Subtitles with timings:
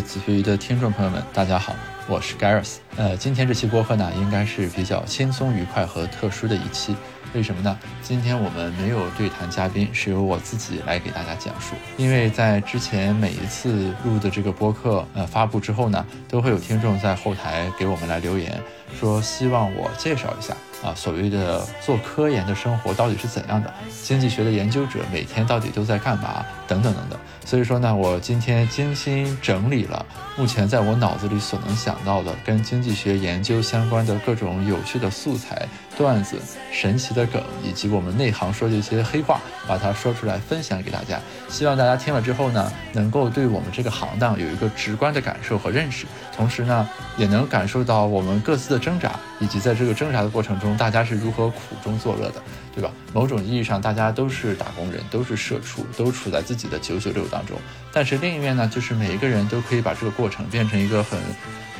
[0.00, 1.76] 各位子学鱼的听众朋友们，大家好，
[2.10, 2.78] 我是 Garris。
[2.96, 6.96] 呃，今天这期播客呢，应该是比较轻松愉快和特殊的一期。
[7.32, 7.78] 为什么呢？
[8.02, 11.76] 今天我们没有对谈嘉宾，是由我自己来给大家讲述。
[11.96, 18.60] 因为在之前每一次录的这个播客呃发布之后呢，都会有听众在后台给我们来留言，
[18.98, 27.16] 说希望我介绍一下啊，所谓的做科研的生活到底是怎样的，经济学的研究者每天到底都在干嘛，等等等等。
[27.44, 30.04] 所以说呢，我今天精心整理了
[30.36, 35.68] 目前在我脑子里所能想到的跟经济学研究相关的各种有趣的素材。
[36.00, 36.38] 段子、
[36.72, 41.20] 神奇的梗，以及我们内行说的一些黑话，把它说出来分享给大家。
[41.50, 52.42] 希望大家听了之后呢，能够对我们这个行当有一个直观的感受和认识，同时呢，也能感受到我们各自的挣扎，以及在这个挣扎的过程中，大家是如何苦中作乐的，
[52.74, 52.90] 对吧？
[53.12, 57.58] 某种意义上，大家都是打工人，都是社畜，都处在自己的九九六当中。
[57.92, 61.18] 但是另一面呢，就是每一个人都可以把这个过程变成一个很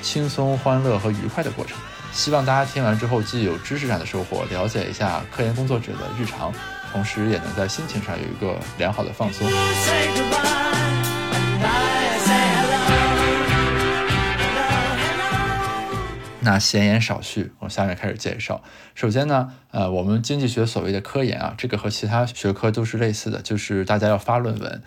[0.02, 1.78] 轻松、欢乐和愉快的过程。
[2.12, 6.52] 希望大家听完之后，既有知识上的收获，了解一下科研工作者的日常，
[6.92, 9.50] 同时也能在心情上有一个良好的放松。
[16.42, 18.62] 那闲言少叙，我下面开始介绍。
[18.94, 24.82] 首先呢，呃，我们经济学所谓的科研啊，这个和其他学科都是类似的，就是大家要发论文。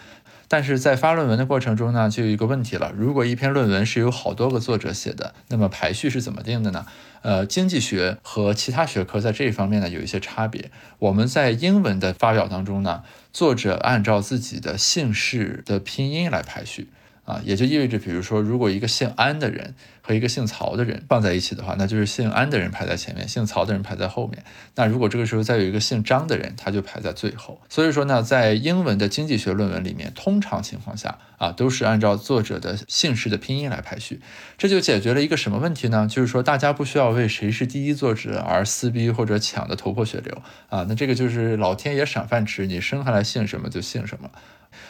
[0.47, 2.91] 但是在发论文的过程中呢，就有一个问题了。
[2.95, 6.85] 如果一篇论文是由好多个作者写的，那么排序是怎么定的呢？
[7.23, 10.69] 呃，经济学和其他学科在这一方面呢有一些差别。
[10.99, 16.89] 我们在英文的发表当中呢，作者按照自己的姓氏的拼音来排序。
[17.25, 24.43] 啊，也就意味着，比如说，如果一个姓安的人和一个姓曹的人放在一起的话，那就是姓安的人排在前面，姓曹的人排在后面。
[24.75, 27.61] 那如果这个时候再有一个姓张的人，他就排在最后。
[27.69, 34.19] 所以说呢，在英文的经济学论文里面，通常情况下啊，都是按照作者的姓氏的拼音来排序。
[34.57, 36.05] 这就解决了一个什么问题呢？
[36.09, 40.85] 就是说，大家不需要为谁是第一作者而撕逼或者抢的头破血流啊。
[40.89, 44.29] 那这个就是老天爷赏饭吃，你生下来姓什么就姓什么。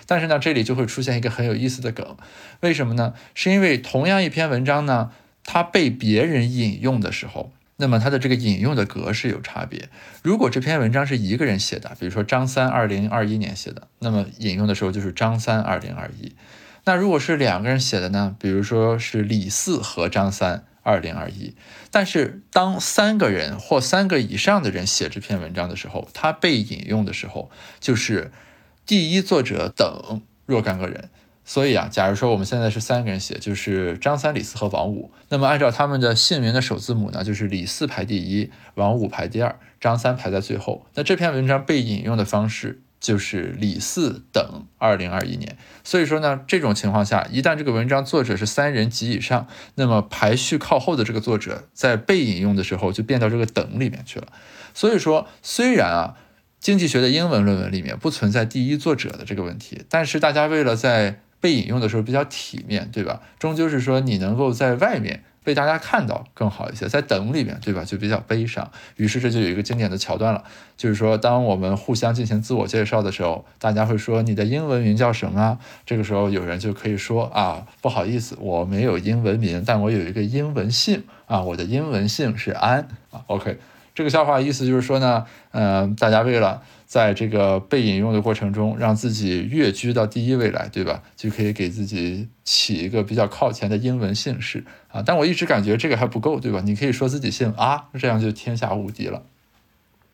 [0.06, 2.18] 但是呢，这里就会出现一个很有意思的梗，
[2.62, 3.14] 为什么呢？
[3.34, 5.12] 是因为同样一篇文章呢，
[5.44, 9.90] 它被别人引用的时候，那么它的这个引用的格式有差别。
[10.22, 16.34] 如果这篇文章是一个人写的，比如说张三二零二一年写的，那么引用的时候就是张三二零二一。
[16.86, 18.36] 那如果是两个人写的呢？
[18.40, 21.56] 比如说是李四和张三二零二一。
[21.92, 28.32] 但是当三个人或三个以上的人写这篇文章的时候，它被引用的时候就是。
[28.86, 31.10] 第一作者等若干个人，
[31.46, 40.86] 所以啊，假如说我们现在是三个人写，就是张三、李四和王五，那么按照他们的姓名的首字母呢，就是李四排第一，王五排第二，张三排在最后。
[40.96, 45.58] 那这篇文章被引用的方式就是李四等二零二一年。
[45.86, 54.28] 所以说呢，这种情况下，一旦这个文章作者是三人及以上，那么排序靠后的这个作者在被引用的时候就变到这个等里面去了。
[54.74, 56.18] 所以说，虽然啊。
[56.64, 63.22] 经济学的英文论文里面不存在第一作者的这个问题，但是大家为了在被引用的时候比较体面，对吧？
[63.38, 67.84] 终究是说你能够在外面被大家看到更好一些，在等里面，对吧？
[67.84, 68.72] 就比较悲伤。
[68.96, 70.42] 于是这就有一个经典的桥段了，
[70.78, 75.60] 就是说当我们互相进行自我介绍的时候，大家会说你的英文名叫什么？
[75.86, 83.26] 这个时候有人就可以说啊，不好意思，我没有英文名，但我有一个英文姓啊，我的英文姓是安啊。
[83.28, 83.58] OK。
[83.96, 91.04] 这个笑话意思就是说呢，呃，大家为了在这个被引用的过程中让自己跃居到第一位来，对吧？
[91.16, 95.04] 就可以给自己起一个比较靠前的英文姓氏啊。
[95.06, 96.62] 但我一直感觉这个还不够，对吧？
[96.66, 99.24] 你可以说自己姓啊，这样就天下无敌了。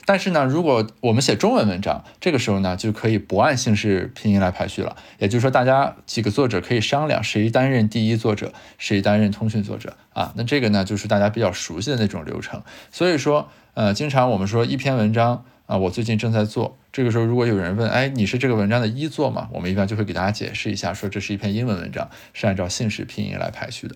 [0.09, 4.95] 但是呢，如果我们写中文文章，这个时候呢，就可以不按姓氏拼音来排序了。
[5.19, 10.33] 也就是说，大家几个作者可以商量谁担任第一作者，谁担任通讯作者啊。
[10.35, 12.63] 那这个呢，就是大家比较熟悉的那种流程。
[12.91, 13.49] 所以说。
[13.75, 16.77] 呃，经常我们说一篇文章啊，我最近正在做。
[16.91, 19.47] 这个时候，如果有人问，哎，你是这个文章的一作吗？
[19.53, 23.95] 我们一般就会给大家解释一下，说这是一篇英文文章，是按照姓氏拼音来排序的。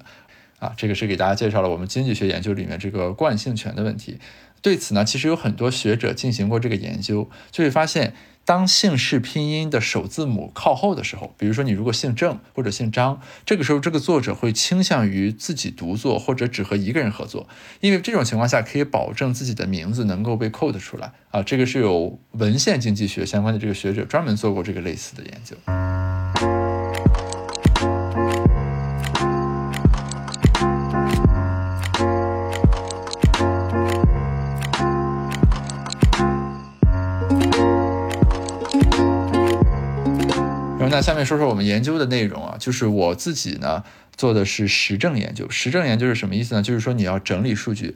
[0.59, 4.19] 啊，这个是给大家介绍了我们经济学研究里面这个惯性权的问题。
[4.63, 8.15] 对此呢，其实有很多学者进行过这个研究，就会发现。
[8.45, 17.48] 当姓氏拼音的首字母靠后的时候，比如说你如果姓郑或者姓张，这个时候这个作者会倾向于自己独作或者只和一个人合作，
[17.80, 21.42] 因为这种情况下可以保证自己的名字能够被扣得出来啊。
[21.42, 25.56] 这个是有文献经济学相关的这个学者专门做过这个类似的研究。
[40.93, 43.83] 那下面说说我们研究的内容啊，就是我自己呢
[44.15, 45.49] 做的是实证研究。
[45.49, 46.61] 实证研究是什么意思呢？
[46.61, 47.95] 就是说你要整理数据，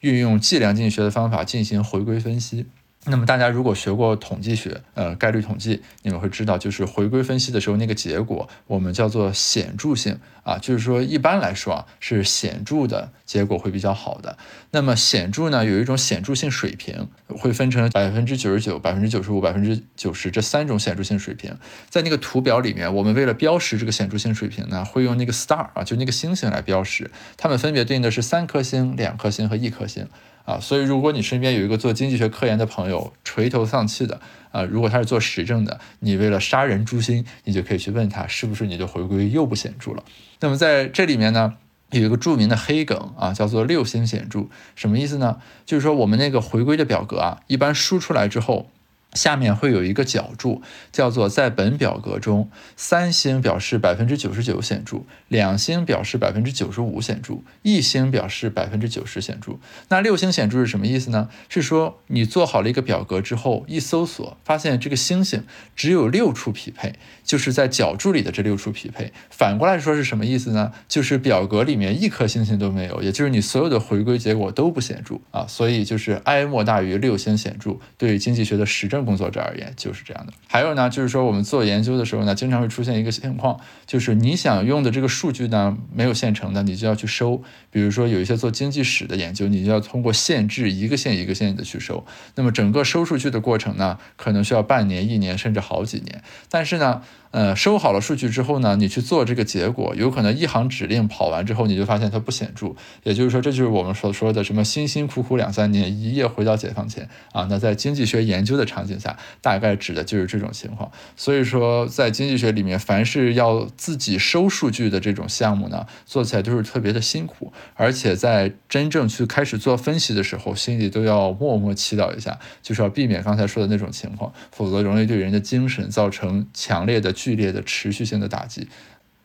[0.00, 2.66] 运用计量经济学的方法进行回归分析。
[3.06, 14.38] 那么大家如果学过统计学，呃，概率统计，你们会知道，就是回归分析的时候，那个结果我们叫做显著性啊，就是说一般来说啊，是显著的结果会比较好的。
[14.70, 21.54] 那么显著呢，有一种显著性水平，会分成百分之九十九、百分之九十五、百分之九十这三种显著性水平。
[21.90, 30.08] 在那个图表里面，我们为了标识这个显著性水平呢，会用那个 star 啊，就那个星星来标识，它们分别对应的是三颗星、两颗星和一颗星。
[30.44, 34.20] 啊，所以如果你身边有一个做经济学科研的朋友垂头丧气的
[34.52, 40.04] 啊，如果他是做实证的，你为了杀人诛心，你就可以去问他，是不是你的回归又不显著了？
[40.40, 41.54] 那么在这里面呢，
[41.90, 45.38] 有一个著名的黑梗啊，叫做六星显著，什么意思呢？
[45.64, 48.70] 就是说我们那个回归的表格啊，一般输出来之后。
[49.14, 50.60] 下面会有一个角注，
[50.92, 59.52] 叫做在本表格中，三星表示百分之九十九显著，两星表示百分之九十五显著，一星表示百分之九十显著。
[59.88, 61.28] 那六星显著是什么意思呢？
[61.48, 65.44] 是说你做好了一个表格之后，一搜索发现这个星星
[65.76, 69.12] 只有六处匹配，就是在角注里的这六处匹配。
[69.30, 70.72] 反过来说是什么意思呢？
[70.88, 75.46] 就是表格里面一颗星星都没有，也就是你所有的回归结果都不显著啊。
[75.46, 77.76] 所以就是哀莫大于六星显著。
[77.96, 79.03] 对经济学的实证。
[79.04, 80.32] 工作者而言就是这样的。
[80.48, 87.42] 还有呢，就是说我们做研究的时候呢，经常会出现一个情况，就是你想用的这个数据呢没有现成的，你就要去收。
[87.70, 92.04] 比如说有一些做经济史的研究，你就要通过限制一个县一个县的去收。
[92.36, 96.22] 那么整个收数据的过程呢，可能需要半年、一年甚至好几年。
[96.48, 97.02] 但是呢，
[97.34, 102.68] 呃，收好了数据之后呢，你去做这个结果，有可能一行指令跑完之后，你就发现它不显著。
[103.02, 107.48] 也就是说，这就是我们所说的什么辛辛苦苦两三年，一夜回到解放前啊。
[107.50, 110.92] 那在经济学研究的场景下，大概指的就是这种情况。
[111.16, 127.12] 所以说，在经济学里面，凡是要自己收数据的这种项目呢，做起来都是特别的辛苦，而且在真正去开始做分析的时候，心里都要默默祈祷一下，就是要避免刚才说的那种情况，否则容易对人的精神造成强烈的。
[127.24, 128.68] 剧烈的持续性的打击，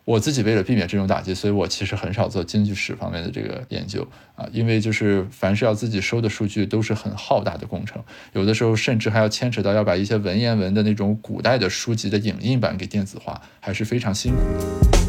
[0.06, 8.02] 我自己为了避免这种打击，所以我其实很少做经济史方面的这个研究啊，因为就是凡是要自己收的数据都是很浩大的工程，
[8.32, 15.09] 有的时候甚至还要牵扯到要把一些文言文的那种古代的书籍的影印版给电子化，还是非常辛苦的。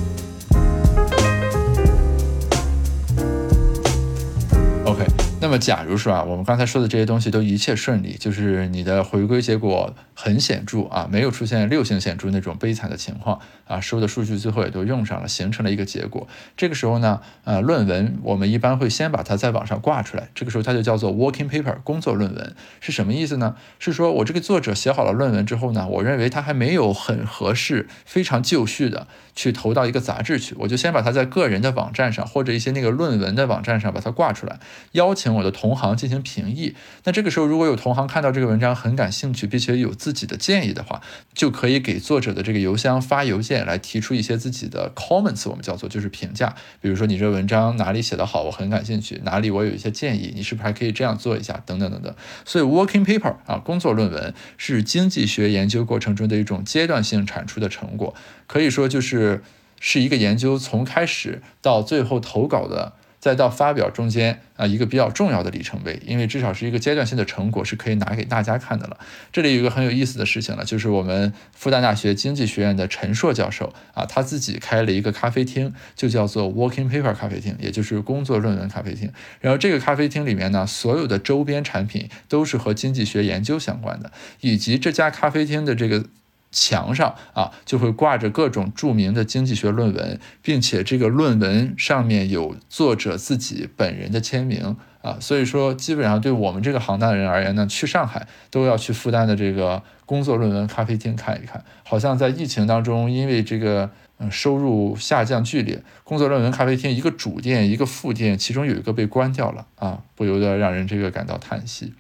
[5.51, 13.41] 那么，假如说啊，我们刚才说的这些东西都一切顺利，就是你的回归结果很显著啊，没有出现六星显著那种悲惨的情况
[13.71, 16.29] 啊，收的数据最后也都用上了，形成了一个结果。
[16.57, 23.57] 这个时候呢，呃，论文我们一般会先把它在网上挂出来，这个时候它就叫做 working paper 工作论文，是什么意思呢？
[23.79, 34.61] 是说我这个作者写好了论文之后呢，我认为他还没有很合适、非常就绪的去投到一个杂志去，我就先把它在个人的网站上或者一些那个论文的网站上把它挂出来，
[34.93, 35.31] 邀请。
[35.31, 36.75] 我的同行进行评议，
[37.05, 41.01] 那这个时候如果有同行看到这个文章很感兴趣，并且有自己的建议的话，
[41.33, 46.55] 就可以给作者的这个邮箱发邮件来提出一些自己的 comments，我们叫做就是评价。
[46.81, 51.63] 比如说你这文章哪里写得好，我很感兴趣；哪里我有一些建议，你是不是还可以这样做一下？
[51.65, 52.15] 等等等等。
[52.45, 58.15] 所以 working paper 啊，工作论文是经济学研究过程中的一种阶段性产出的成果，
[58.47, 59.43] 可以说就是
[59.79, 62.95] 是一个研究从开始到最后投稿的。
[63.21, 68.99] 再到发表中间啊，一个比较重要的里程碑，因为至少是一个阶段性的成果，是可以拿给大家看的了。
[69.31, 79.13] 这里有一个很有意思的事情了，就是我们复旦大学经济学院的陈硕教授啊，他自己开了一个咖啡厅，就叫做 Working Paper 咖啡厅，也就是工作论文咖啡厅。
[79.41, 84.11] 然后这个咖啡厅里面呢，所有的周边产品都是和经济学研究相关的，
[84.41, 86.07] 以及这家咖啡厅的这个。
[86.51, 101.65] 墙上啊，就会挂着各种著名的经济学论文，并且这个论文上面有作者自己本人的签名啊，所以说基本上对我们这个行当的人而言呢，去上海都要去复旦的这个工作论文咖啡厅看一看。
[101.85, 111.95] 好像在疫情当中，因为这个嗯收入下降剧烈，工作论文咖啡厅一个主店一个副店，其中有一个被关掉了啊，不由得让人这个感到叹息。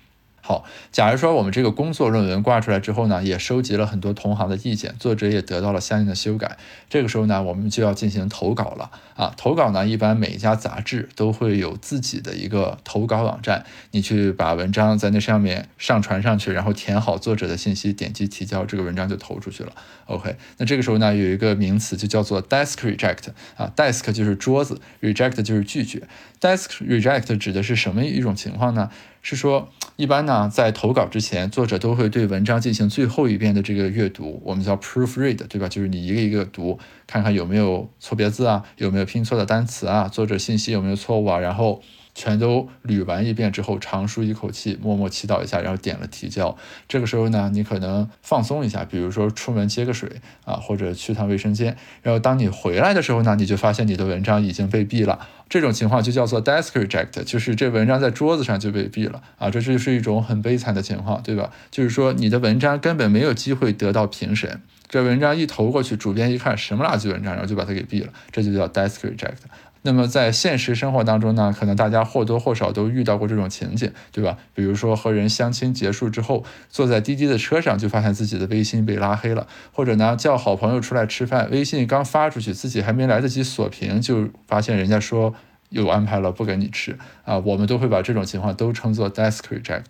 [0.50, 6.58] 好，假如说我们这个工作论文挂出来之后呢，也收集了很多同行的意见，作者也得到了相应的修改。
[6.88, 9.32] 这个时候呢，我们就要进行投稿了啊。
[9.36, 19.70] 投稿呢，一般每一家杂志都会有自己的一个投稿网站，你去把文章在那上面上传上去，然后填好作者的信息，点击提交，这个文章就投出去了。
[20.06, 26.08] OK，那这个时候呢，有一个名词就叫做 desk reject 啊，desk 就是桌子，reject 就是拒绝。
[26.40, 28.90] desk reject 指的是什么一种情况呢？
[29.22, 35.68] 是说，一般呢，在投稿之前，作者都会对文章进行最后一遍的这个阅读，我们叫 proofread，对吧？
[35.68, 41.82] 就是你一个一个读，看看有没有错别字啊，有没有拼错的单词啊，作者信息有没有错误啊，然后。
[42.20, 46.54] 全都捋完一遍之后，长舒一口气，默默祈祷一下，然后点了提交。
[46.86, 51.78] 这个时候呢，你可能放松一下，比如说出门接个水啊，或者去趟卫生间。
[52.02, 55.26] 然后当你回来的时候呢，你就发现你的文章已经被毙了。
[55.48, 59.48] 这种情况就叫做 desk reject，就是这文章在桌子上就被毙了啊。
[59.48, 61.50] 这就是一种很悲惨的情况，对吧？
[61.70, 69.36] 就是说你的文章根本没有机会得到评审，这文章一投过去，主编一看什么垃圾文章，然后就把它给毙了，这就叫 desk reject。
[69.82, 74.36] 那么在现实生活当中呢，可能大家或多或少都遇到过这种情景，对吧？
[74.52, 85.32] 比如说和人相亲结束之后，坐在滴滴的车上就发现自己的微信被拉黑了，或者呢叫好朋友出来吃饭，微信刚发出去，自己还没来得及锁屏，就发现人家说
[85.68, 87.38] 有安排了，不跟你吃啊。
[87.38, 89.84] 我们都会把这种情况都称作 desk reject。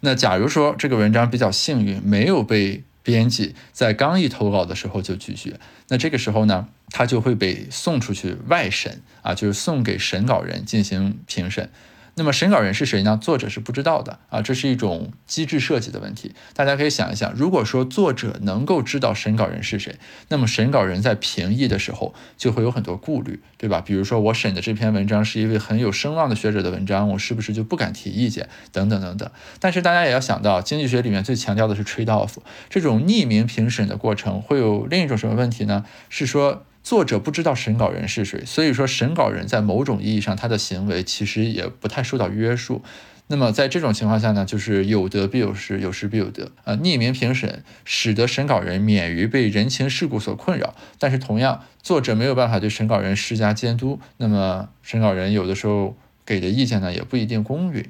[0.00, 11.70] 那假如说这个文章比较幸运，没有被编辑在刚一投稿的时候就拒绝，那这个时候呢，他就会被送出去外审啊，就是送给审稿人进行评审。
[12.18, 13.18] 那么审稿人是谁呢？
[13.20, 16.32] 作者是不知道的啊，这是一种机制设计的问题。
[16.54, 19.96] 大家可以想一想，如果说作者能够知道审稿人是谁，
[20.28, 23.82] 那么审稿人在评议的时候就会有很多顾虑，对吧？
[23.82, 28.48] 比如说我审的这篇文章是一位很有声望的学者的文章，我是不是就不敢提意见？
[28.72, 29.30] 等等等等。
[29.60, 32.36] 但是大家也要想到，经济学里面最强调的是 trade off，
[32.70, 35.84] 这种匿名评审的过程会有另一种什么问题呢？
[36.08, 36.64] 是说。
[36.86, 42.80] 作者不知道审稿人是谁，所以说审稿人在某种意义上他的行为其实也不太受到约束。
[43.26, 46.52] 那么在这种情况下呢，就是有得必有失，有失必有得。
[46.62, 57.84] 呃，匿名评审使得审稿人免于被人情世故所困扰，但是同样作者没有办法对审稿人施加监督，那么审稿人有的时候给的意见呢也不一定公允。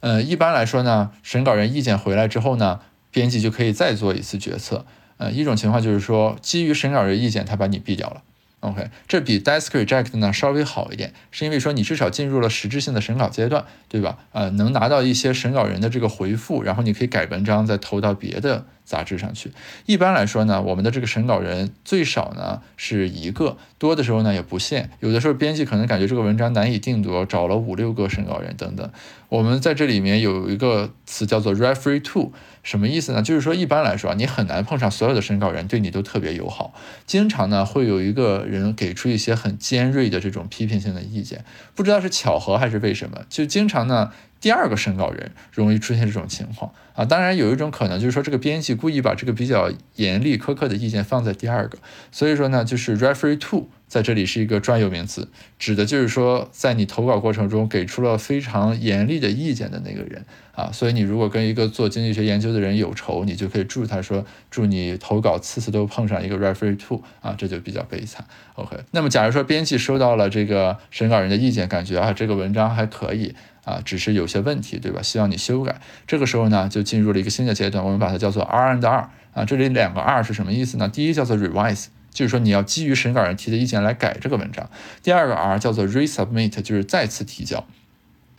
[0.00, 4.84] 呃，一般来说呢，审稿人意见回来之后呢，编辑就可以再做一次决策。
[5.22, 8.22] 呃，一种情况就是说，基于审稿人意见，他把你毙掉了。
[8.58, 14.18] OK，这比 desk reject 呢稍微好一点，是因为说你至少进入了实质性的审稿阶段，对吧？
[14.32, 19.50] 呃，能拿到一些审稿人的这个回复，然后你可以改文章，再投到别的杂志上去。
[19.86, 24.90] 一般来说呢，我们的这个审稿人最少呢是一个，多的时候呢也不限。
[25.00, 28.90] 有的时候编辑可能感觉这个文章难以定夺，找了五六个审稿人等等。
[29.30, 32.34] 我们在这里面有一个词叫做 referee to。
[32.62, 33.22] 什么意思呢？
[33.22, 36.74] 就是说，一般来说啊，你很难碰上所有的审稿人对你都特别友好，
[37.06, 41.44] 经常呢会有一个人给出一些很尖锐的这种批评性的意见，
[41.74, 44.12] 不知道是巧合还是为什么，就经常呢。
[44.42, 51.78] 第二个审稿人容易出现这种情况啊，当然有一种可能就是说这个编辑故意把这个比较严厉苛刻的意见放在第二个，
[52.10, 60.24] 所以说呢，就是 referee to 在这里是一个专有名词，指的就是说在你投稿过程中给出了非常严厉的意见的那个人
[60.56, 68.26] 啊，所以你如果跟一个做经济学研究的人有仇，你就可以祝他说祝你投稿次次都碰上一个 referee to 啊，这就比较悲惨。
[68.56, 73.34] OK，那么假如说编辑收到了这个审稿人的意见，感觉啊这个文章还可以。
[73.64, 75.00] 啊，只是有些问题，对吧？
[75.02, 75.80] 希望你修改。
[76.06, 79.44] 这个时候呢，就进入了一个新的阶段，我们把它叫做 R and R 啊。
[79.44, 80.88] 这里两个 R 是什么意思呢？
[80.88, 84.68] 第一叫做 revise，就是说你要基于审稿人提的意见来改这个文章。
[85.02, 87.64] 第二个 R 叫做 resubmit，就是再次提交。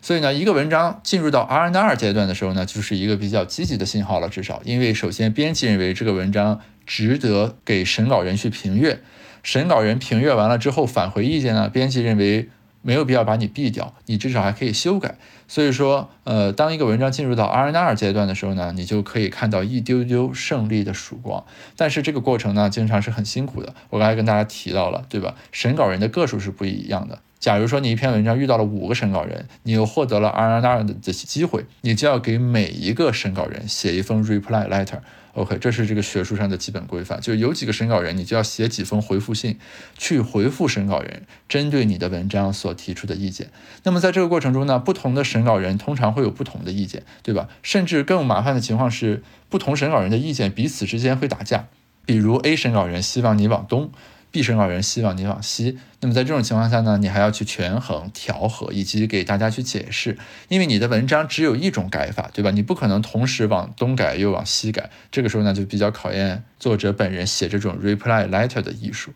[0.02, 9.00] 所以呢，一个文章进入到 R and R 阶段的时候呢，就是一个比较积极的信号了，至少因为首先编辑认为这个文章值得给审稿人去评阅，
[9.42, 12.50] 审稿人评阅完了之后返回意见呢，编辑认为。
[12.84, 15.16] 没有必要把你毙掉，你至少还可以修改。
[15.48, 21.44] 所以说，呃，当一个文章进入到 R N R 阶段的时候呢，你就可以看到一丢丢胜利的曙光。
[21.76, 23.74] 但是这个过程呢，经常是很辛苦的。
[23.90, 25.36] 我刚才跟大家提到了，对吧？
[25.52, 27.20] 审稿人的个数是不一样的。
[27.40, 35.00] 假如说你一篇文章遇到了五个审稿人，你又获得了 R N R 的的机会，你就要给每一个审稿人写一封 reply letter。
[35.34, 39.58] OK，这是这个学术上的基本规范，就有几个审稿人，你就要写几封回复信，
[39.98, 43.50] 去回复审稿人针对你的文章所提出的意见。
[43.82, 47.50] 那么在这个过程中呢，不同的审稿人通常会有不同的意见，对吧？
[47.64, 51.68] 甚至更麻烦的情况是，不同审稿人的意见彼此之间会打架。
[52.06, 53.92] 比如 A 审稿人希望你往东。
[54.34, 62.50] 必胜老人希望你往西，那么在这种情况下呢，你还要去权衡、调和，以及给大家去解释，因为你的文章只有一种改法，对吧？
[62.50, 69.14] 你不可能同时往东改又往西改，这个时候呢，就比较考验作者本人写这种 reply letter 的艺术。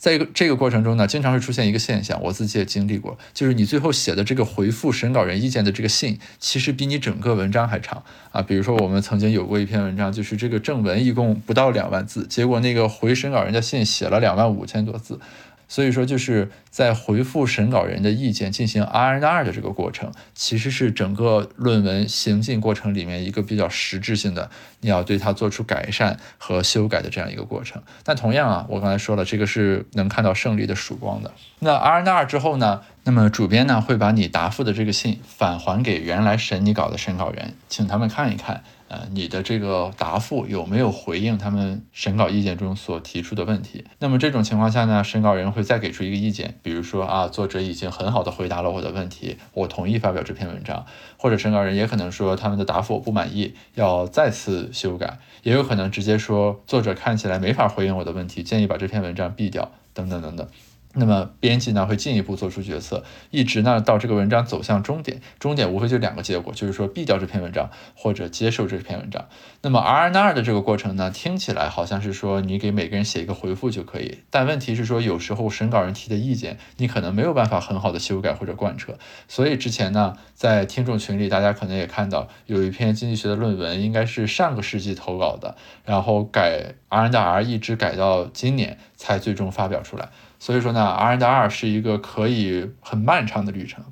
[0.00, 8.02] 在这个过程中呢，经常会出现一个现象，我自己也经历过，就是你最后写的这个回复审稿人意见的这个信，其实比你整个文章还长
[8.32, 8.40] 啊。
[8.40, 15.20] 比如说我们曾经有过一篇文章，就是这个正文一共不到两万字，结果那个回审稿人的信写了两万五千多字。
[15.70, 24.50] 所以说就是在回复审稿人的意见进行 R N R 的这个过程，其实是整个论文行进过程里面一个比较实质性的，
[24.80, 27.80] 你要对它做出改善和修改的这样一个过程。
[28.02, 31.30] 但同样啊，我刚才说了，这个是能看到胜利的曙光的。
[31.60, 32.82] 那 R N R 之后呢？
[33.04, 38.62] 那么主编呢会把你答复的这个信返还给原来审你稿的审稿人，请他们看一看。
[38.90, 43.84] 呃，你的这个答复有没有回应他们审稿意见中所提出的问题？
[44.00, 50.84] 那么这种情况下呢，审稿人会再给出一个意见，比如说啊，作者已经很好的回答了我的问题，我同意发表这篇文章。
[51.16, 60.48] 或者审稿人也可能说他们的答复我不满意，要再次修改，也有可能直接说作者看起来没法回应我的问题，建议把这篇文章毙掉，等等等等。
[60.94, 69.26] 那么编辑呢会进一步做出决策，一直呢到这个文章走向终点，终点无非就两个结果，就是说毙掉这篇文章或者接受这篇文章。
[69.62, 78.98] 那么 R N R 的这个过程呢，听起来好像是说你给每个人写一个回复就可以，但问题是说有时候审稿人提的意见你可能没有办法很好的修改或者贯彻。
[79.28, 85.54] 所以之前呢在听众群里大家可能也看到有一篇经济学的论文，应该是上个世纪投稿的，
[85.84, 90.08] 然后改 R N R 一直改到今年才最终发表出来。
[90.40, 93.84] 所以说呢，R and R 是一个可以很漫长的旅程。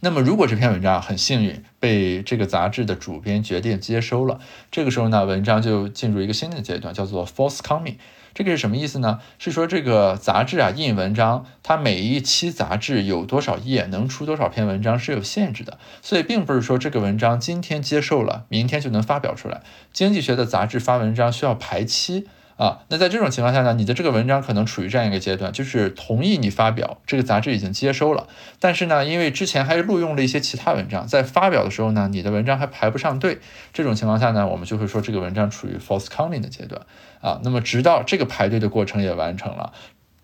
[0.00, 4.38] 那么，如果这篇文章很幸运被这个杂志的主编决定接收了，
[4.70, 7.96] 这个时候呢，文章就进入一个新的阶段，叫做 forthcoming。
[8.32, 9.18] 这个是什么意思呢？
[9.40, 15.78] 是说这个杂志啊印文章，它每一期杂志有多少页，能出多少篇文章是有限制的。
[16.00, 19.62] 所以，并不是说这个文章今天接受了，明天就能发表出来。
[19.92, 22.28] 经济学的杂志发文章需要排期。
[22.58, 28.26] 啊，那在这种情况下呢，你的这个文章可能处于这样一个阶段，就是同意你发表，这个杂志已经接收了，
[28.58, 33.38] 但是呢，因为之前还录用了一些其他文章，在发表的时候呢，你的文章还排不上队，
[33.72, 36.82] 这种情况下呢，我们就会说这个文章处于 forthcoming 的阶段
[37.20, 37.40] 啊。
[37.44, 39.72] 那么直到这个排队的过程也完成了，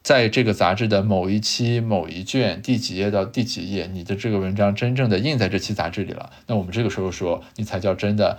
[0.02, 8.38] 在这个杂志的某一期某一卷第几页到第几页，你的这个文章真正的印在这期杂志里了，那我们这个时候说你才叫真的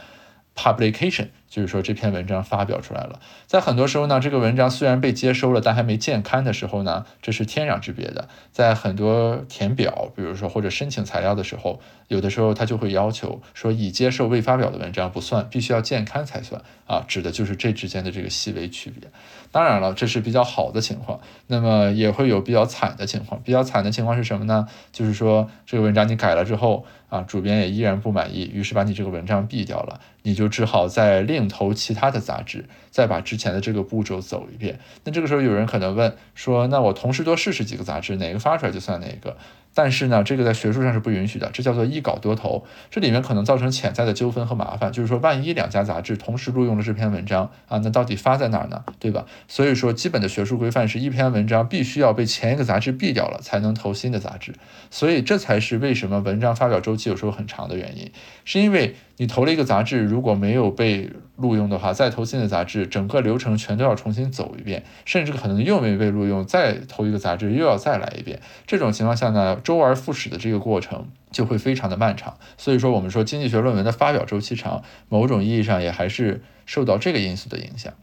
[0.55, 1.27] publication。
[1.47, 8.27] 就是说这篇文章发表出来了，在很多时候呢，这个文章虽然被接收了，但还没见刊的时候呢，这是天壤之别的。
[8.51, 19.09] 在很多填表，比如说或者申请材料的时候，有的时候他就会要求说，已接受未发表的文章不算，必须要见刊才算啊，指的就是这之间的这个细微区别。
[19.55, 23.41] 当然了，这是比较好的情况，那么也会有比较惨的情况。
[23.41, 24.67] 比较惨的情况是什么呢？
[24.91, 34.77] 就是说这个文章你改了之后啊，主编也依然不满意，于是把你这个文章毙掉了，你就只好再另投其他的杂志，再把之前的这个步骤走一遍。
[35.05, 39.37] 那这个时候有人可能问说：“那我同时多试试几个杂志，哪个发出来就算哪个？”
[39.75, 44.91] 但是呢，这个在学术上是不允许的，这叫做一稿多投，这里面可能造成潜在的纠纷和麻烦。
[44.91, 48.83] 就是说，万一两家杂志同时录用了这篇文章啊，那到底发在哪儿呢？
[48.99, 49.25] 对吧？
[49.47, 54.53] 所以说，基本的学术规范是一篇文章必须要被前一个杂志毙掉了，才能投新的杂志。
[54.89, 58.09] 所以这才是为什么文章发表周期有时候很长的原因，
[58.45, 58.95] 是因为。
[59.17, 68.41] 你投了一个杂志，如果没有被录用的话，再投新的杂志，整个流程全都要重新走一遍，甚至可能又没被录用，再投一个杂志又要再来一遍。
[68.67, 72.37] 这种情况下呢，周而复始的这个过程就会非常的漫长。
[72.57, 77.93] 所以说，我们说经济学论文的发表周期长，某种意义上也还是受到这个因素的影响。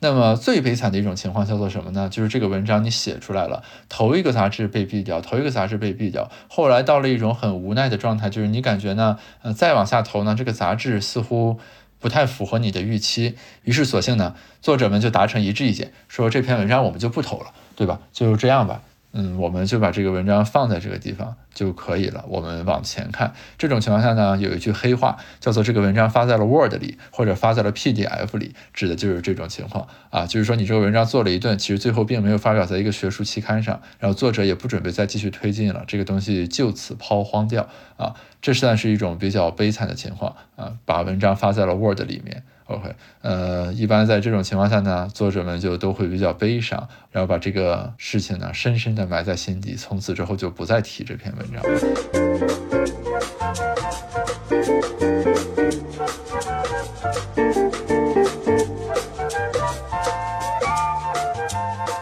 [0.00, 2.08] 那么最悲惨的一种情况叫做什么呢？
[2.08, 11.58] 就是这个文章你写出来了，头一个杂志被毙掉，头一个杂志被毙掉，后来到了一种很无奈的状态，就是你感觉呢，呃，再往下投呢，这个杂志似乎
[11.98, 18.00] 不太符合你的预期，于是索性呢，作者们就达成一致意见，说这篇文章我们就不投了，对吧？
[18.12, 18.82] 就这样吧。
[19.18, 22.22] 嗯，我们就把这个文章放在这个地方就可以了。
[22.28, 30.26] 我们往前看，这种情况下呢，有一句黑话叫做“这个文章发在了 Word 里，或者发在了 PDF 里”，指的就是这种情况啊。
[30.26, 38.14] 就是说，你这个文章做了一顿，其实最后并没有发表在一个学术期刊上，然后作者也不准备再继续推进了，这个东西就此抛荒掉啊。
[38.42, 42.42] 这算是一种比较悲惨的情况啊，把文章发在了 Word 里面。
[42.66, 51.62] OK，呃，一般在这种情况下呢，作者们就都会比较悲伤，然后把这个事情呢深深的埋在心底，从此之后就不再提这篇文章。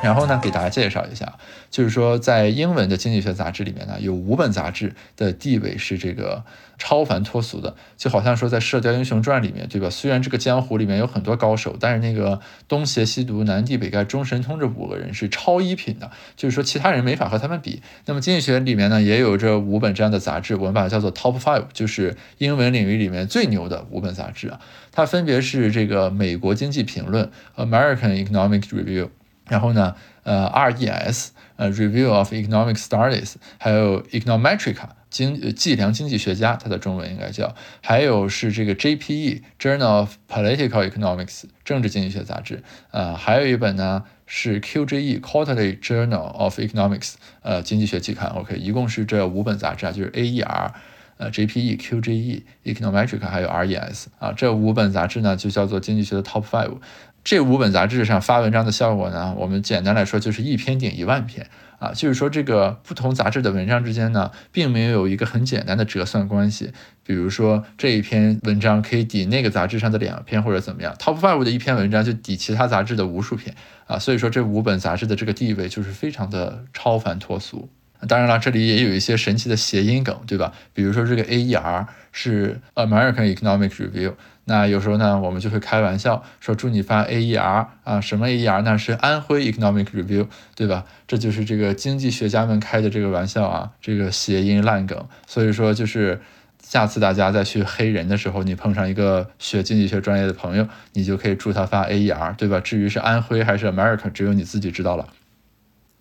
[0.05, 1.39] 然后呢，给大家介绍一下，
[1.71, 6.45] 就是说，在英文的经济学杂志里面呢，有五本杂志的地位是这个
[6.77, 9.89] 超凡脱俗的，就好像说在《射雕英雄传》里面，对吧？
[9.89, 12.39] 虽然这个江湖里面有很多高手，但是那个
[12.69, 17.81] 东邪西毒南帝北丐中神通这五个人是超一品的，就是说其他人没法和他们比。
[18.05, 24.61] 那么经济学里面呢，也有这五本这样的杂志，我们把它叫做 Top Five，就是英文领域里面最牛的五本杂志啊。
[24.93, 27.31] 它分别是这个《美国经济评论》
[27.67, 29.09] （American Economic Review）。
[29.49, 34.89] 然后呢，呃 RES，呃 Review of Economic Studies，还有 Econometrica。
[35.11, 50.73] 经计量经济学家，它的中文应该叫，还有是这个 JPE Journal of Political Economics 政治经济学杂志，呃，还有一本呢是 QJE Quarterly Journal of Economics 呃经济学期刊，OK，一共是这五本杂志啊，就是 AER，
[51.17, 56.77] 呃 JPE QJE Econometrica 还有 RES 啊，这五本杂志呢就叫做经济学的 Top Five，
[57.23, 61.49] 这五本杂志上发文章的效果呢，我们简单来说就是一篇顶一万篇。
[61.81, 66.73] 啊，就是说这个不同杂志的文章之间呢，并没有一个很简单的折算关系。
[67.05, 70.95] 比如说这一篇文章可以抵那个杂志上的两篇，或者怎么样。
[70.95, 73.55] Top Five 的一篇文章就抵其他杂志的无数篇
[73.87, 77.69] 啊，所以说这五本杂志的这个地位就是非常的超凡脱俗。
[78.07, 80.53] 当然了，这里也有一些神奇的谐音梗，对吧？
[80.73, 84.15] 比如说这个 AER 是 American Economic Review。
[84.47, 88.77] 那有时候呢，我们就会开玩笑说祝你发 AER 啊，什么 AER 呢？
[88.77, 90.85] 是安徽 Economic Review，对吧？
[91.09, 95.09] 这就是这个经济学家们开的这个玩笑啊，这个谐音烂梗。
[95.27, 96.21] 所以说，就是
[96.63, 102.61] 下次大家再去黑人的时候，你碰上一个学经济学专业的朋友，你就可以祝他发 AER，对吧？
[102.61, 105.09] 至于是安徽还是 America，只有你自己知道了。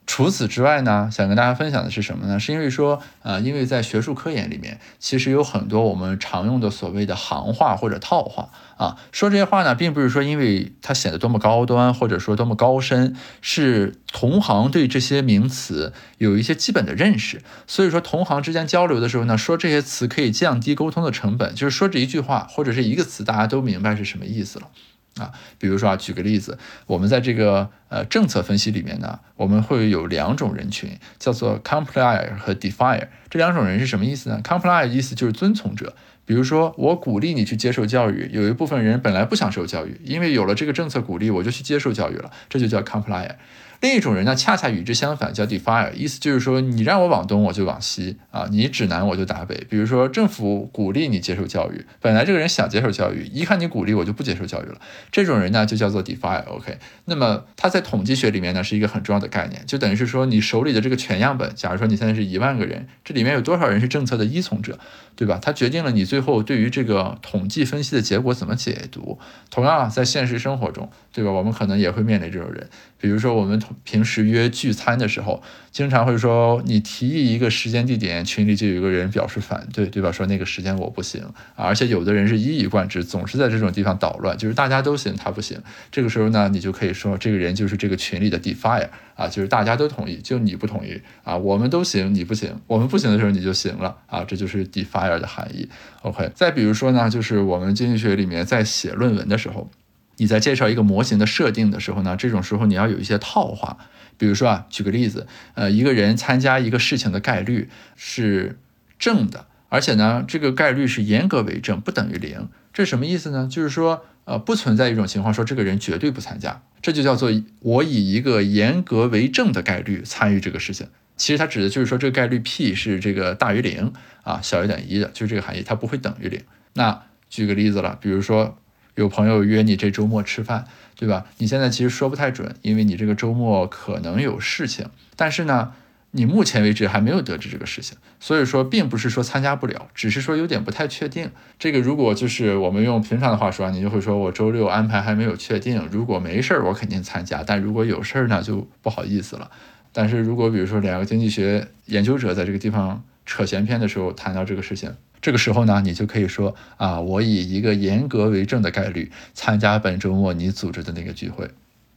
[0.06, 2.40] 除此之外呢，想跟大家分享的是什么呢？
[2.40, 8.98] 是因为说，呃，因为在学术科研里面，其实有很多我们常用的所谓的行话或者套话啊。
[9.12, 17.42] 说这些话呢，并不是说因为它显得多么高端，或者说多么高深，是同行对这些名词有一些基本的认识。
[17.66, 24.68] 所以说，同行之间交流的时候呢，说这些词可以降低沟通的成本，就是说这一句话或者是一个词，大家都明白是什么意思了。
[25.18, 33.08] 啊，比如说啊，举个例子，我们在这个呃政策分析里面呢，我们会有两种人群，叫做 complier 和 defier。
[33.30, 35.96] 这两种人是什么意思呢？complier 意思就是遵从者，
[36.26, 43.36] 比如说我鼓励你去接受教育，有一部分人本来不想受教育，因为有了这个政策鼓励，我就去接受教育了，这就叫 complier。
[43.84, 49.62] 另一种人呢，恰恰与之相反，叫 defi 意思就是说，你让我往东，我就往西啊；你指南，我就打北。
[49.70, 54.80] 比如说，政府鼓励你接受教育，本来这个人想接受教育，一看你鼓励，我就不接受教育了。
[55.12, 56.46] 这种人呢，就叫做 defi。
[56.46, 64.80] OK，那么他在统计学里面呢，是一个很重要的概念，就等于是说，你手里的这个全样本，假如说你现在是一万个人，这里面有多少人是政策的依从者，
[65.18, 65.38] 对吧？
[65.42, 69.20] 它决定了你最后对于这个统计分析的结果怎么解读。
[69.50, 71.32] 同样啊，在现实生活中，对吧？
[71.32, 74.50] 我们可能也会面临这种人，比如说我们平时约。
[74.54, 80.12] 聚餐的时候，经常会说你提议一个时间地点，群里就有一个人表示反对，对吧？
[80.12, 81.22] 说那个时间我不行，
[81.56, 85.60] 而且有的人是一以贯之，总是在这种地方捣乱，就是大家都行，他不行。
[85.92, 95.68] 这个时候呢，你就可以说这个人就是这个群里的 defier 啊，就是大家都同意，就你不同意啊，我们都行，你不行，我们不行的时候你就行了啊，这就是 defier 的含义。
[96.04, 99.70] OK，再比如说呢，就是我们经济学里面在写论文的时候，
[100.18, 103.78] 你在介绍一个模型的设定的时候呢，这种时候你要有一些套话。
[104.16, 108.60] 比如说啊，举个例子，呃，一个人参加一个事情的概率是
[109.00, 112.48] 正的，而且呢，这个概率是严格为正，不等于零。
[112.72, 113.48] 这什么意思呢？
[113.52, 120.88] 就是说，呃，不存在一种情况说这个人绝对不参加，这就叫做我以一个严格为正的概率参与这个事情。
[121.18, 126.40] 其实它指的就是说这个概率 p 是这个大于零啊，小于等于一的，就是这个含义，它不会等于零。
[126.74, 128.58] 那举个例子了，比如说
[128.96, 130.66] 有朋友约你这周末吃饭。
[130.96, 131.26] 对吧？
[131.40, 134.86] 你现在其实说不太准，因为你这个周末可能有事情，
[135.18, 135.74] 但是呢，
[136.12, 141.32] 你目前为止还没有得知这个事情，所以说并不是说参加不了，只是说有点不太确定。
[141.60, 149.50] 这个如果就是我们用平常的话说，你就会说我周六安排还没有确定，如果没事儿我肯定参加，但如果有事儿呢就不好意思了。
[149.92, 154.96] 但是如果比如说两个经济学研究者在这个地方扯闲篇的时候谈到这个事情。
[155.24, 161.50] 这个时候呢，你就可以说啊，我以一个严格为证的概率参加本周末你组织的那个聚会，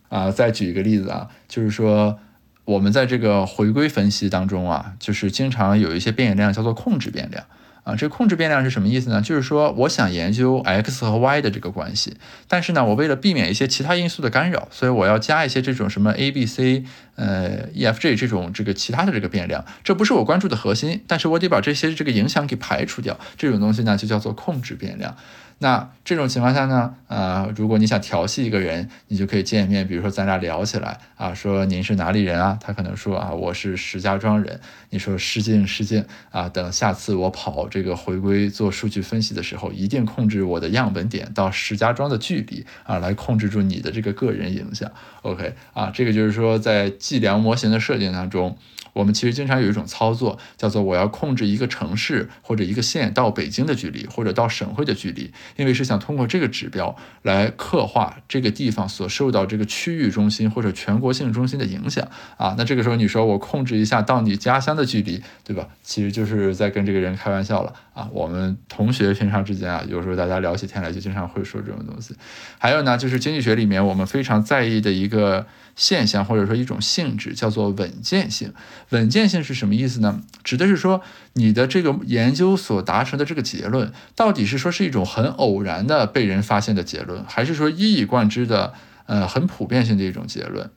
[0.09, 2.17] 啊，再举一个例子啊，就是说
[2.65, 7.45] 我们在这个回归分析当中啊，就是经常有一些变量叫做控制变量。
[7.87, 9.23] 啊，这个控制变量是什么意思呢？
[9.23, 12.17] 就是说，我想研究 x 和 y 的这个关系，
[12.49, 16.83] 但是呢，我为了避免一些其他因素的干扰，所以我要加一些这种什么 a、b、c、
[17.15, 19.65] 呃、e、f、g 这种这个其他的这个变量。
[19.85, 23.17] 这不是我关注的核心，但是我得把这些这个影响给排除掉。
[23.39, 25.17] 这种东西呢，就叫做控制变量。
[25.59, 32.59] 那这种情况下呢，呃，如果你想调戏一个人，你就可以见面，比如说咱俩聊起来啊，说您是哪里人啊？
[32.61, 34.61] 他可能说啊，我是石家庄人。
[34.91, 44.93] 你说失敬失敬啊，等下次我跑这个回归做数据分析的时候，一定控制我的样本点到石家庄的距离啊，来控制住你的这个个人影响。
[45.23, 48.59] OK 啊，这个就是说在计量模型的设计当中。
[48.97, 62.55] 我们其实经常有一种操作，叫做我要控制一个城市或者一个县到北京的距离，或者到省会的距离，因为是想通过这个指标来刻画这个地方所受到这个区域中心或者全国性中心的影响啊。
[62.57, 65.69] 那这个时候你说我控制一下到你家乡的距离，对吧？
[65.83, 68.09] 其实就是在跟这个人开玩笑了啊。
[68.13, 72.15] 我们同学平常之间啊，有时候大家聊起天来就经常会说这种东西。
[72.59, 75.47] 还有呢，就是经济学里面我们非常在意的一个。
[75.79, 78.55] 现象或者说一种性质叫做稳健性。
[78.89, 80.23] 稳健性是什么意思呢？
[80.43, 81.03] 指的是说
[81.35, 88.73] 你的这个研究所达成的这个结论，到底是说是一种很偶然的被人发现的结论，还是说一以贯之的
[89.05, 90.71] 呃很普遍性的一种结论？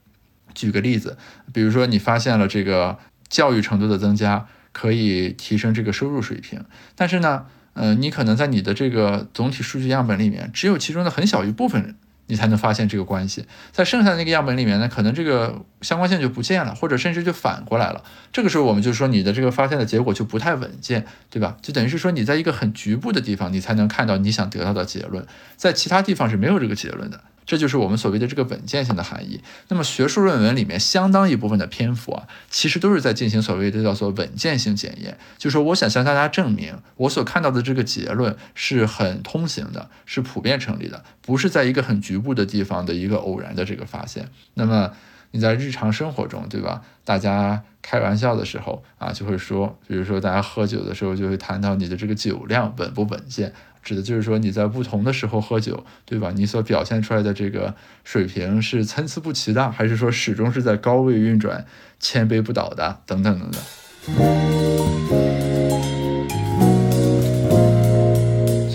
[0.53, 1.17] 举个例子，
[1.53, 4.47] 比如说你发现了这个教育程度的增加
[4.79, 6.63] 可以提升这个收入水平，
[6.95, 11.95] 但是呢，呃，你可能在你的这个总体数据样本里面，只有其中的很小一部分人。
[12.31, 18.03] 你才能发现这个关系，在剩下的那个样本里面呢，可能这个相关性就不见了，或者甚至就反过来了。
[18.31, 21.57] 这个时候我们就说你的这个发现的结果就不太稳健，对吧？
[21.59, 25.25] 就等于是说你在一个很局部的地方，你才能看到你想得到的结论，
[25.57, 27.19] 在其他地方是没有这个结论的。
[27.49, 29.41] 这就是我们所谓的这个稳健性的含义。
[29.69, 44.29] 那么学术论文里面相当一部分的篇幅啊，其实都是在进行所谓的叫做稳健性检验，就是说我想向大家证明我所看到的这个结论是很通行的，是普遍成立的，不是在一个很局部的地方的一个偶然的这个发现。
[44.53, 44.91] 那么
[45.31, 46.83] 你在日常生活中，对吧？
[47.03, 53.51] 大家开玩笑的时候啊，就会说，比如说大家喝酒的时候，就会谈到你的这个酒量稳不稳健。
[53.81, 56.31] 指的就是说你在不同的时候喝酒，对吧？
[56.35, 61.65] 你所表现出来的这个水平是参差不齐的，还是说始终是在高位运转、
[61.99, 63.01] 千杯不倒的？
[63.05, 65.38] 等等等等。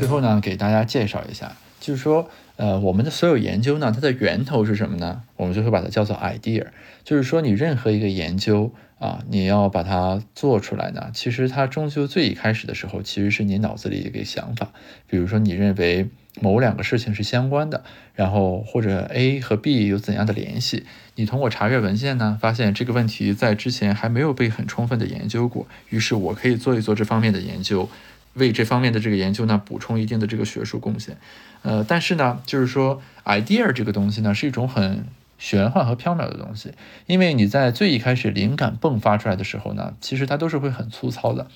[0.04, 5.22] 最后呢，给大家介绍一下，就是说，呃，我们的所有研究呢，它的源头是什么呢？
[5.36, 6.66] 我们就会把它叫做 idea，
[7.04, 8.70] 就是说你任何一个研究。
[9.00, 14.70] 啊，你要把它做出来呢，其实它终究最一开始的时候，其实是你脑子里一个想法。
[15.08, 16.08] 比如说，你认为
[16.40, 17.82] 某两个事情是相关的，
[18.14, 20.86] 然后或者 A 和 B 有怎样的联系，
[21.16, 27.90] 你通过查阅文献呢，发现这个问题在之前还没有被很充分的研究过，于是我可以做一做这方面的研究，
[28.34, 31.16] 为这方面的这个研究呢补充一定的这个学术贡献。
[31.62, 35.06] 呃，但是呢，就是说 idea 这个东西呢，是一种很。
[35.36, 36.72] 玄幻和缥缈的东西，
[37.06, 41.48] 因为你在最一开始灵感迸发出来的时候呢，其实它都是会很粗糙的。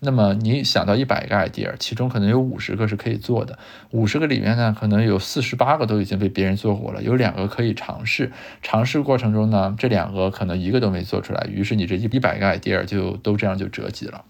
[0.00, 3.58] 那么你想到一百个 idea，其中可能有五十个是可以做的，
[3.90, 8.32] 五十个里面呢，可能有四十八个都已经被别人做过了，有两个可以尝试。
[8.62, 14.24] 尝试过程中呢，这两个可能一个都没做出来，于是你这一一百个 idea 就都这样就折戟了。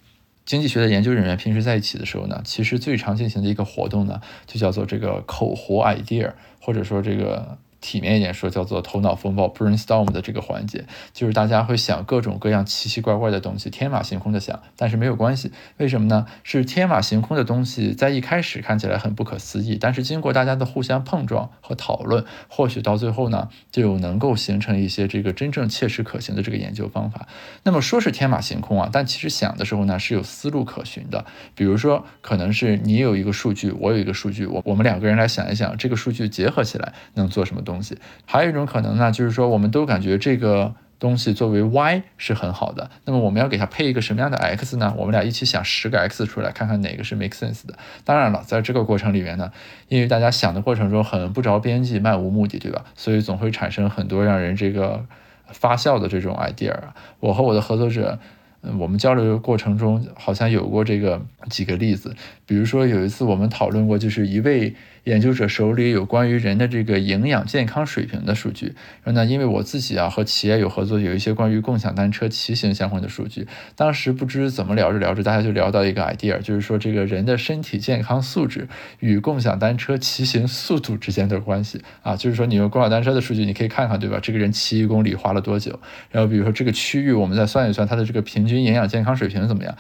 [0.49, 7.59] 经济学的研究人员平时在一起的时候呢，其实最常进行的一个活动呢，就叫做这个口活 idea，或者说这个。
[7.81, 14.61] 体面一点说，叫做头脑风暴 （brainstorm） 的这个环节，就是大家会想各种各样奇奇怪怪的东西，天马行空的想。
[14.77, 16.27] 但是没有关系，为什么呢？
[16.43, 27.29] 是天马行空的东西在一开始看起来很不可思议，但是经过大家的互相碰撞和讨论，或许到最后呢，就能够形成一些这个真正切实可行的这个研究方法。
[27.63, 31.25] 那么说是天马行空啊，但其实想的时候呢，是有思路可循的。
[31.55, 37.63] 比如说，可能是你有一个数据，我有一个数据，我我们两个人来想一想，这个数据结合起来能做什么？
[37.69, 44.95] 东西，还有一种可能呢，就是说我们都感觉这个东西作为 y 是很好的，那么我们要给它配一个什么样的 x 呢？
[44.97, 47.79] 我们俩一起想十个 x 出来，看看哪个是 make sense 的。
[48.05, 49.53] 当然了，在这个过程里面呢，
[49.89, 52.85] 因为大家想的过程中很不着边际、漫无目的，对吧？
[52.97, 55.05] 所以总会产生很多让人这个
[55.49, 56.75] 发笑的这种 idea。
[57.21, 58.19] 我和我的合作者。
[58.61, 62.17] 嗯，我们交流的过程中好像有过这个几个例子，
[62.49, 68.75] 比如说有一次我们讨论过，就是一位研究者手里有关于人的这个营养健康水平的数据。
[69.05, 73.47] 那，因为我自己啊和企业有合作，有一些关于共享单车骑行相关的数据。
[73.77, 78.67] 当时不知怎么聊着聊着，大家就聊到一个 idea，就是说这个人的身体健康素质
[78.99, 84.19] 与共享单车骑行速度之间的关系啊，就是说你用共享单车的数据，你可以看看对吧？
[84.21, 85.79] 这个人骑一公里花了多久？
[86.11, 88.49] 然后比如说这个区域，我们再算一算它的这个平。
[88.49, 89.77] 均营养健康水平怎么样？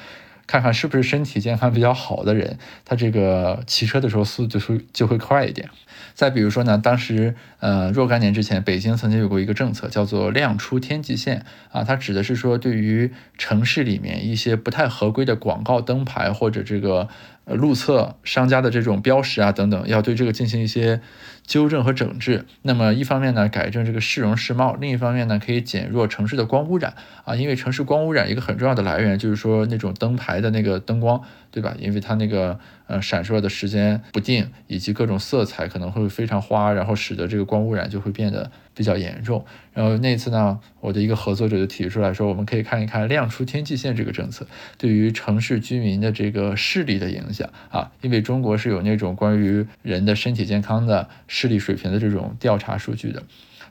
[0.48, 5.68] 看看是不是身体健康比较好的人，他这个骑车的时候速度就会就会快一点。
[6.14, 17.08] 再比如说呢，当时呃若干年之前，北京曾经有过一个政策，叫做亮出天际线啊，它指的是说对于城市里面一些不太合规的广告灯牌或者这个。
[17.48, 21.00] 呃，路侧商家的这种标识啊，等等，要对这个进行一些
[21.46, 22.44] 纠正和整治。
[22.60, 26.92] 那么，一方面呢，改正这个市容市貌；另一方面呢，可以减弱城市的光污染
[27.24, 27.34] 啊。
[27.34, 31.74] 因为城市光污染一个很重要的来源就是说那种灯牌的那个灯光，对吧？
[31.78, 39.44] 因为它那个呃，闪烁的时间不定，以及各种色彩可能会非常花，然后使得这个光污染就会变得比较严重。
[39.74, 44.46] 然后那次呢，我的一个合作者就提出来说，我们可以看一看亮出天际线这个政策
[44.78, 53.20] 对于城市居民的这个视力的影响啊，因为中国是有那种关于人的身体健康的视力水平的这种调查数据的。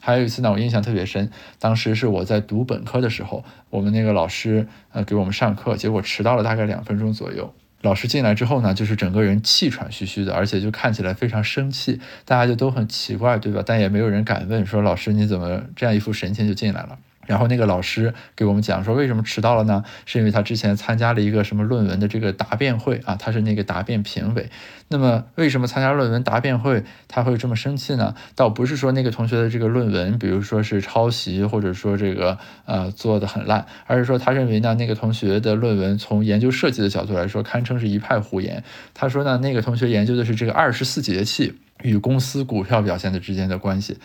[0.01, 7.53] 还有一次呢，我印象特别深，当时是我在读本科的时候，我们那个老师呃给我们上课，结果迟到了大概两分钟左右。
[7.81, 13.63] 老师进来之后呢，就是整个人气喘吁吁的，而且就看起来非常生气，大家就都很奇怪，对吧？
[13.65, 16.97] 但也没有人敢问说老师你怎么这样一副神情就进来了。
[17.27, 19.83] 然后那个老师给我们讲说，为什么迟到了呢？
[20.05, 24.49] 是因为他之前参加了一个什么论文的这个答辩会啊，他是那个答辩评委。
[24.89, 28.15] 那么为什么参加论文答辩会他会这么生气呢？
[28.35, 38.63] 倒不是说那个同学的这个论文，比如说是抄袭，或者说这个呃做的很烂，而是说他认为呢那个同学的论文从研究设计的角度来说，堪称是一派胡言。
[38.93, 41.57] 他说呢，那个同学研究的是这个二十四节气。
[41.83, 43.97] 与公司股票表现的之间的关系，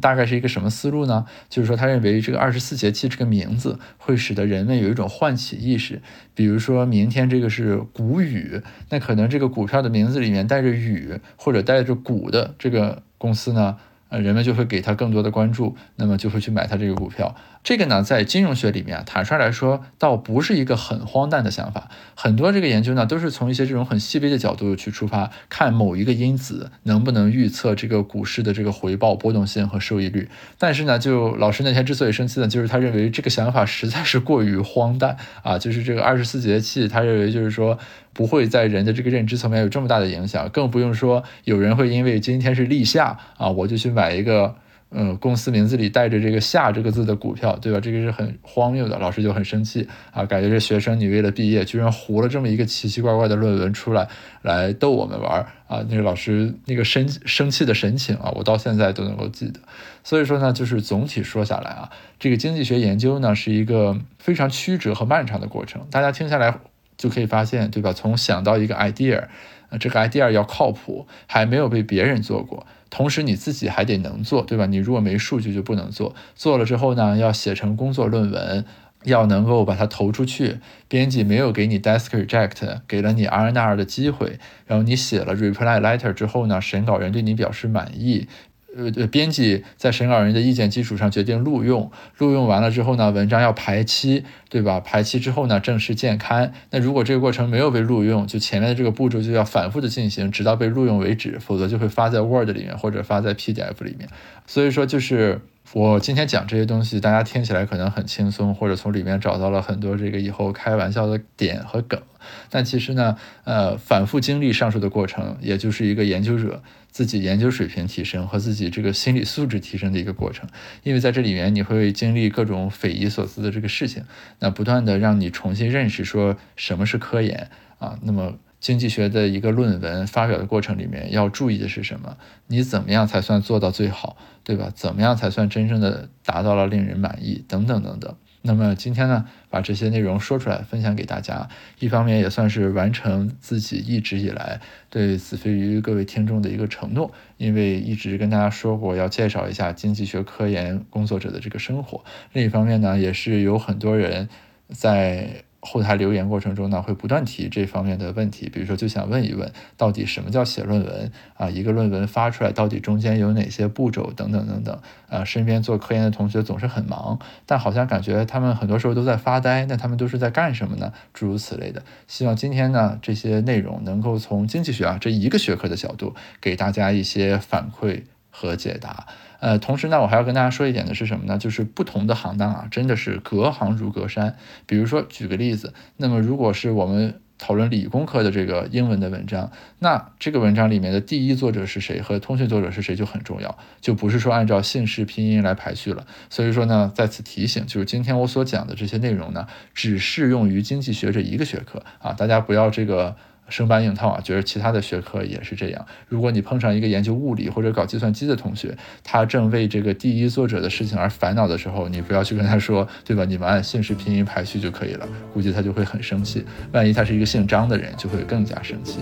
[0.00, 1.24] 大概是一个什么思路呢？
[1.48, 6.02] 就是说，他认为这个二十四节气这个名字会使得人们有一种唤起意识，
[6.34, 8.60] 比如说明天这个是谷雨，
[8.90, 13.78] 那可能这个股票的名字里面带着雨或者带着谷的这个公司呢，
[14.10, 17.34] 呃，人们就会给他更多的关注，那么就会去买他这个股票。
[17.64, 21.88] 这个呢，在金融学里面啊，坦率来说，倒不是一个很荒诞的想法。
[22.14, 30.28] 很多这个研究呢，都是从一些这种很细微的角度去出发，看某一个因子能不能预测这个股市的这个回报波动性和收益率。
[30.58, 37.78] 但是呢，就老师那天之所以生气呢，就是他认为这个想法实在是过于荒诞啊，就是这个二十四节气，他认为就是说
[38.12, 44.56] 不会在人的这个认知层面有这么大的影响，更不用说有人会因为今天是立夏啊，我就去买一个。
[44.96, 47.80] 嗯，公司名字里带着这个“夏”这个字的股票，对吧？
[47.80, 54.08] 这个是很荒谬的，老师就很生气啊，感觉这学生你为了毕业，居然糊了这么一个奇奇怪怪的论文出来，
[54.42, 55.84] 来逗我们玩啊！
[55.88, 59.58] 那个老师那个生生气的神情啊，我到现在都能够记得。
[60.04, 65.84] 所以说呢，就是总体说下来啊，这个经济学研究呢是一个非常曲折和漫长的过程。
[65.90, 66.60] 大家听下来
[66.96, 67.92] 就可以发现，对吧？
[67.92, 69.24] 从想到一个 idea，
[69.70, 72.64] 呃，这个 idea 要靠谱，还没有被别人做过。
[72.96, 74.66] 同时你自己还得能做，对吧？
[74.66, 76.14] 你如果没数据就不能做。
[76.36, 78.64] 做了之后呢，要写成工作论文，
[79.02, 80.60] 要能够把它投出去。
[80.86, 84.38] 编辑没有给你 desk reject，给了你 R N R 的机会。
[84.68, 88.28] 然后你写了 reply letter 之后呢，审稿人对你表示满意。
[88.76, 94.80] 呃，编辑在审稿人的意见基础上决定录用，录用完了之后呢，文章要排期，对吧？
[94.80, 96.52] 排期之后呢，正式建刊。
[96.70, 104.08] 那如果这个过程没有被录用，就前面的这个步骤就要反复的进行，直到被录用为止，否则就会发在 Word 里面或者发在 PDF 里面。
[104.46, 105.40] 所以说，就是
[105.74, 112.00] 我今天讲这些东西，大家听起来可能很轻松，或者从里面找到了很多这个以后开玩笑的点和梗。
[112.48, 116.62] 但其实呢，呃，反复经历上述的过程，也就是一个研究者。
[116.92, 120.48] 自己研究水平提升和自己这个心理素质提升的一个过程，
[120.84, 124.04] 因为在这里面你会经历各种匪夷所思的这个事情，
[124.38, 128.34] 那不断的让你重新认识说什么是科研啊，那么
[128.64, 132.16] 经济学的一个论文发表的过程里面要注意的是什么？
[132.46, 134.72] 你怎么样才算做到最好，对吧？
[134.74, 137.44] 怎么样才算真正的达到了令人满意？
[137.46, 138.16] 等等等等。
[138.40, 141.46] 那么今天呢，把这些内容说出来，分享给大家，
[141.78, 152.02] 一方面也算是完成自己一直以来对子非鱼各位听众的一个承诺，因为一直跟大家说过要介绍一下经济学科研工作者的这个生活。
[152.32, 154.30] 另一方面呢，也是有很多人
[154.70, 155.44] 在。
[155.66, 161.48] 后台留言过程中呢，会不断提这方面的问题，比如说就想问一问，到底什么叫写论文啊？
[161.48, 164.78] 一个论文发出来，到底中间有哪些步骤等等等等。
[165.08, 170.92] 啊，身边做科研的同学总是很忙，但好像感觉他们很多时候都在发呆，那他们都是在干什么呢？
[171.14, 171.82] 诸如此类的。
[172.06, 179.06] 希望今天呢，这些内容能够从经济学啊这一个学科的角度，给大家一些反馈和解答。
[179.44, 181.36] 呃，同时呢，我还要跟大家说一点的是什么呢？
[181.36, 184.38] 就是不同的行当啊，真的是隔行如隔山。
[184.64, 196.06] 比如说，举个例子，那么如果是我们讨论理工科的这个英文的文章，那这个文章里面的第一作者是谁和通讯作者是谁就很重要，就不是说按照姓氏拼音来排序了。
[196.30, 203.14] 所以说呢，在此提醒，就是今天我所讲的这些内容呢，只适用于经济学这一个学科啊，大家不要这个。
[203.48, 205.86] 生搬硬套啊，觉得其他的学科也是这样。
[206.08, 213.24] 如果你碰上一个研究物理或者搞计算机的同学，他正为这个第一作者的事情而烦恼的时候，你不要去跟他说，对吧？
[213.24, 216.44] 你们按姓氏拼音排序就可以了，估计他就会很生气。
[216.72, 218.98] 万一他是一个姓张的人，就会更加生气。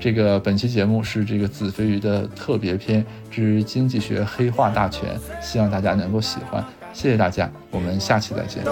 [0.00, 6.64] 这个本期节目是这个子非鱼的特别篇之经济学黑化大全，希望大家能够喜欢。
[6.92, 8.62] 谢谢大家，我们下期再见。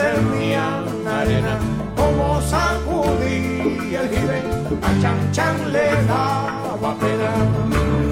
[0.00, 1.58] Servían arena,
[1.96, 4.42] como sacudía el jibe,
[4.82, 8.09] a chan chan le daba pena.